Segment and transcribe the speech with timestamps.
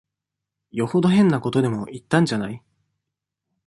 [0.71, 2.63] よほど変なことでも言ったんじゃない。